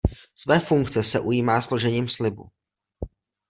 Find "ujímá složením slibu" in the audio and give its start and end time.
1.19-2.49